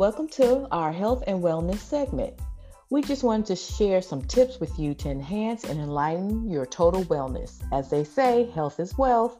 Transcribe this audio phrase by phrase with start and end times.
[0.00, 2.32] Welcome to our health and wellness segment.
[2.88, 7.04] We just wanted to share some tips with you to enhance and enlighten your total
[7.04, 7.60] wellness.
[7.70, 9.36] As they say, health is wealth.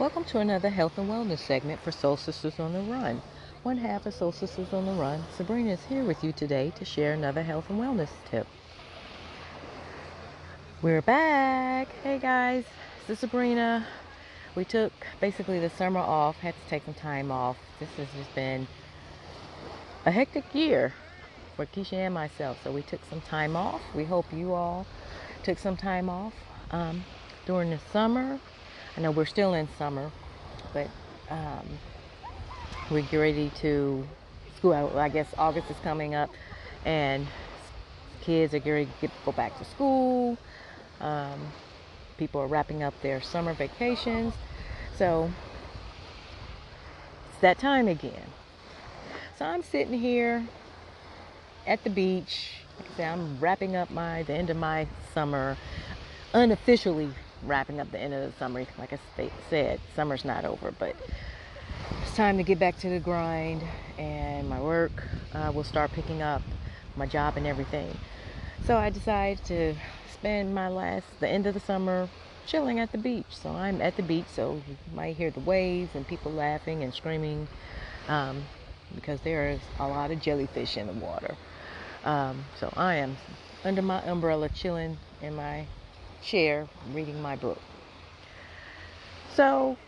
[0.00, 3.22] Welcome to another health and wellness segment for Soul Sisters on the Run.
[3.62, 6.84] One half of Soul Sisters on the Run, Sabrina is here with you today to
[6.84, 8.46] share another health and wellness tip.
[10.82, 11.88] We're back.
[12.02, 12.64] Hey guys,
[13.06, 13.86] this is Sabrina.
[14.56, 17.56] We took basically the summer off, had to take some time off.
[17.78, 18.66] This has just been
[20.06, 20.92] a hectic year
[21.56, 23.80] for Keisha and myself, so we took some time off.
[23.94, 24.86] We hope you all
[25.44, 26.34] took some time off
[26.72, 27.04] um,
[27.46, 28.40] during the summer
[28.96, 30.10] I know we're still in summer,
[30.74, 30.88] but
[31.30, 31.66] um,
[32.92, 34.06] we're ready to
[34.58, 34.74] school.
[34.98, 36.28] I guess August is coming up,
[36.84, 37.26] and
[38.20, 40.36] kids are getting to go back to school.
[41.00, 41.40] Um,
[42.18, 44.34] people are wrapping up their summer vacations,
[44.96, 45.30] so
[47.30, 48.26] it's that time again.
[49.38, 50.46] So I'm sitting here
[51.66, 52.56] at the beach.
[52.98, 55.56] I'm wrapping up my the end of my summer,
[56.34, 57.08] unofficially
[57.42, 58.66] wrapping up the end of the summer.
[58.78, 60.94] Like I said, summer's not over, but
[62.12, 63.62] it's time to get back to the grind,
[63.96, 66.42] and my work uh, will start picking up,
[66.94, 67.88] my job and everything.
[68.66, 69.74] So I decided to
[70.12, 72.10] spend my last, the end of the summer,
[72.44, 73.24] chilling at the beach.
[73.30, 76.92] So I'm at the beach, so you might hear the waves and people laughing and
[76.92, 77.48] screaming
[78.08, 78.44] um,
[78.94, 81.34] because there is a lot of jellyfish in the water.
[82.04, 83.16] Um, so I am
[83.64, 85.64] under my umbrella chilling in my
[86.22, 87.62] chair reading my book.
[89.34, 89.78] So,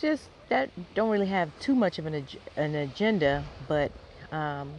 [0.00, 3.90] just that don't really have too much of an, ag- an agenda, but
[4.30, 4.70] um,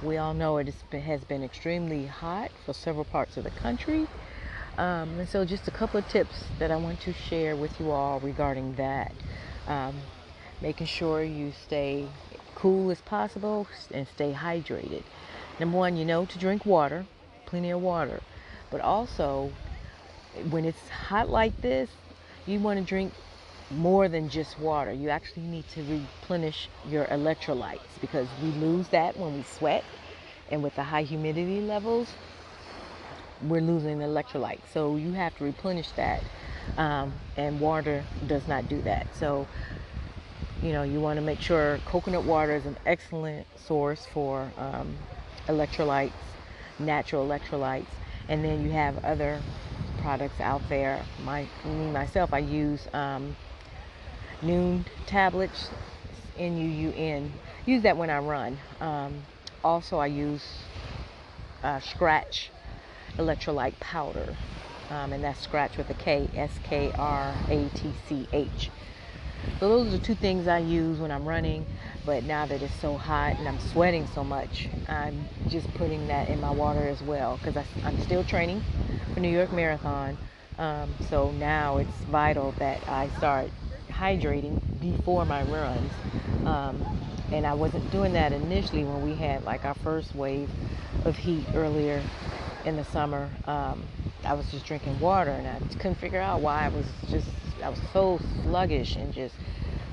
[0.00, 4.06] we all know it has been extremely hot for several parts of the country.
[4.78, 7.90] Um, and so, just a couple of tips that I want to share with you
[7.90, 9.12] all regarding that.
[9.66, 10.00] Um,
[10.62, 12.08] making sure you stay
[12.54, 15.02] cool as possible and stay hydrated.
[15.60, 17.04] Number one, you know to drink water,
[17.44, 18.22] plenty of water,
[18.70, 19.52] but also
[20.48, 21.90] when it's hot like this,
[22.46, 23.12] you want to drink
[23.72, 24.92] more than just water.
[24.92, 29.84] You actually need to replenish your electrolytes because we lose that when we sweat.
[30.50, 32.14] And with the high humidity levels,
[33.42, 34.72] we're losing electrolytes.
[34.72, 36.22] So you have to replenish that.
[36.76, 39.06] Um, and water does not do that.
[39.14, 39.46] So,
[40.62, 44.94] you know, you want to make sure coconut water is an excellent source for um,
[45.48, 46.12] electrolytes,
[46.78, 47.86] natural electrolytes.
[48.28, 49.42] And then you have other
[49.98, 51.04] products out there.
[51.24, 53.36] My me myself, I use um,
[54.42, 55.70] Nuun tablets,
[56.36, 57.32] N U U N.
[57.64, 58.58] Use that when I run.
[58.80, 59.22] Um,
[59.62, 60.44] also, I use
[61.62, 62.48] uh, Skratch
[63.18, 64.34] electrolyte powder,
[64.90, 68.70] um, and that's Scratch with a K, S K R A T C H.
[69.60, 71.68] So those are the two things I use when I'm running.
[72.04, 76.26] But now that it's so hot and I'm sweating so much, I'm just putting that
[76.28, 78.64] in my water as well because I'm still training
[79.14, 80.18] for New York Marathon.
[80.58, 83.52] Um, so now it's vital that I start
[83.92, 85.92] hydrating before my runs.
[86.44, 86.86] Um,
[87.30, 90.50] and I wasn't doing that initially when we had like our first wave
[91.04, 92.10] of heat earlier
[92.64, 93.30] in the summer.
[93.46, 93.88] Um,
[94.24, 97.28] I was just drinking water and I couldn't figure out why I was just
[97.62, 99.36] I was so sluggish and just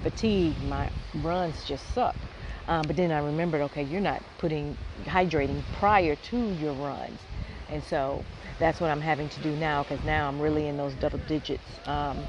[0.04, 0.62] fatigued.
[0.64, 2.26] My runs just sucked.
[2.68, 7.20] Um, but then I remembered, okay, you're not putting hydrating prior to your runs,
[7.68, 8.24] and so
[8.60, 11.80] that's what I'm having to do now because now I'm really in those double digits.
[11.88, 12.28] Um,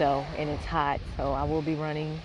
[0.00, 2.18] so and it's hot, so I will be running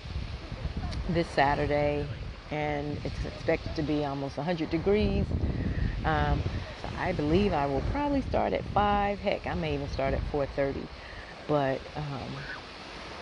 [1.10, 2.06] this Saturday,
[2.50, 5.26] and it's expected to be almost 100 degrees.
[6.02, 6.42] Um,
[6.80, 9.18] so I believe I will probably start at five.
[9.18, 10.88] Heck, I may even start at 4:30.
[11.48, 12.30] But um,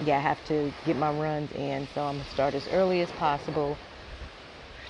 [0.07, 3.11] yeah, I have to get my runs in, so I'm gonna start as early as
[3.11, 3.77] possible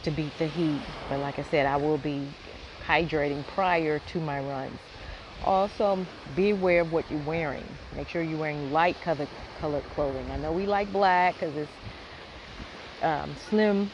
[0.03, 0.83] to beat the heat.
[1.09, 2.21] But like I said, I will be
[2.87, 4.79] hydrating prior to my runs.
[5.45, 7.67] Also, be aware of what you're wearing.
[7.95, 9.29] Make sure you're wearing light colored,
[9.61, 10.31] colored clothing.
[10.31, 11.71] I know we like black because it's
[13.03, 13.91] um, slim.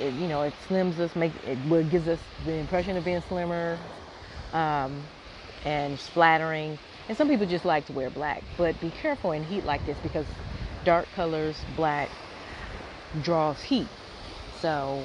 [0.00, 3.78] It, you know, it slims us, make it gives us the impression of being slimmer,
[4.52, 5.02] um,
[5.64, 6.78] and flattering.
[7.08, 9.96] And some people just like to wear black, but be careful in heat like this
[10.02, 10.26] because
[10.84, 12.10] dark colors, black,
[13.22, 13.88] draws heat.
[14.60, 15.04] So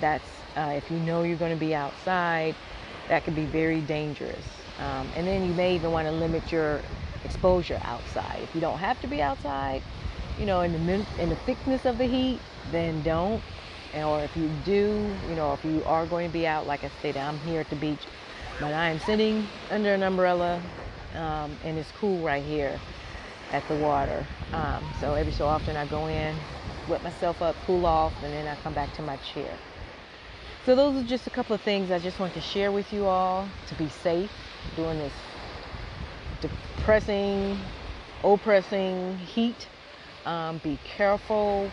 [0.00, 0.24] that's
[0.56, 2.54] uh, if you know you're going to be outside,
[3.08, 4.63] that can be very dangerous.
[4.78, 6.82] Um, and then you may even want to limit your
[7.24, 8.40] exposure outside.
[8.42, 9.82] If you don't have to be outside,
[10.38, 10.78] you know, in the
[11.18, 12.40] in the thickness of the heat,
[12.72, 13.42] then don't.
[13.94, 16.84] And, Or if you do, you know, if you are going to be out, like
[16.84, 18.06] I stated, I'm here at the beach
[18.60, 20.62] But I am sitting under an umbrella
[21.14, 22.80] um, and it's cool right here
[23.52, 24.26] at the water.
[24.52, 26.36] Um, so every so often I go in,
[26.88, 29.58] wet myself up, cool off, and then I come back to my chair.
[30.64, 33.04] So those are just a couple of things I just want to share with you
[33.04, 34.30] all to be safe
[34.76, 35.12] during this
[36.40, 37.58] depressing,
[38.22, 39.68] oppressing heat.
[40.24, 41.70] Um, be careful.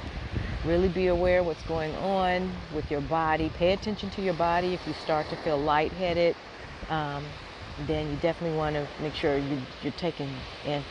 [0.65, 3.49] Really be aware what's going on with your body.
[3.57, 4.73] Pay attention to your body.
[4.73, 6.35] If you start to feel lightheaded,
[6.89, 7.23] um,
[7.87, 10.29] then you definitely want to make sure you, you're taking
[10.65, 10.83] and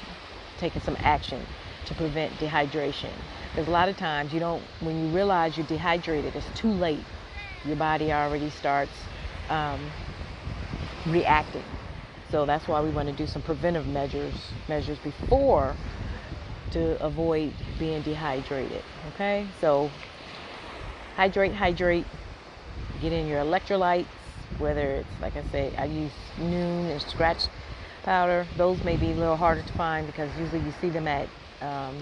[0.56, 1.44] taking some action
[1.84, 3.12] to prevent dehydration.
[3.50, 7.04] Because a lot of times you don't, when you realize you're dehydrated, it's too late
[7.64, 8.92] your body already starts
[9.48, 9.80] um,
[11.06, 11.64] reacting.
[12.30, 14.34] So that's why we want to do some preventive measures
[14.68, 15.76] measures before
[16.70, 18.82] to avoid being dehydrated.
[19.14, 19.90] Okay, so
[21.16, 22.06] hydrate, hydrate.
[23.00, 24.06] Get in your electrolytes.
[24.58, 27.48] Whether it's like I say, I use Nuun and Skratch
[28.04, 28.46] powder.
[28.56, 31.28] Those may be a little harder to find because usually you see them at
[31.62, 31.96] um,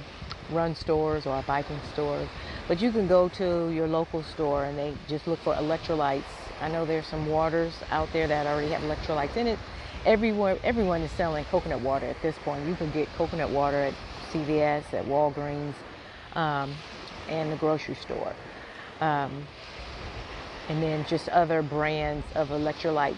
[0.51, 2.29] run stores or biking stores.
[2.69, 6.25] But you can go to your local store and they just look for electrolytes.
[6.61, 9.59] I know there's some waters out there that already have electrolytes in it.
[10.05, 12.67] Everyone, everyone is selling coconut water at this point.
[12.69, 13.95] You can get coconut water at
[14.31, 15.75] CVS, at Walgreens,
[16.35, 16.75] um,
[17.29, 18.35] and the grocery store.
[19.01, 19.47] Um,
[20.69, 23.17] and then just other brands of electrolyte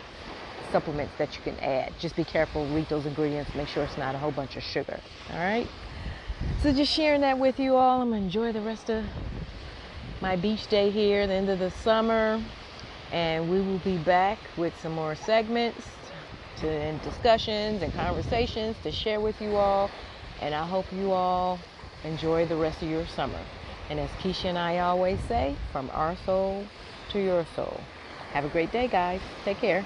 [0.71, 1.93] supplements that you can add.
[1.99, 5.01] Just be careful, read those ingredients, make sure it's not a whole bunch of sugar.
[5.33, 5.67] All right?
[6.63, 8.03] So just sharing that with you all.
[8.03, 9.05] I'm gonna enjoy the rest of
[10.21, 12.41] my beach day here, the end of the summer,
[13.11, 15.89] and we will be back with some more segments
[16.59, 19.91] to, and discussions and conversations to share with you all.
[20.43, 21.59] And I hope you all
[22.05, 23.41] enjoy the rest of your summer.
[23.89, 26.65] And as Keisha and I always say, from our soul
[27.11, 27.81] to your soul.
[28.33, 29.21] Have a great day, guys.
[29.45, 29.85] Take care.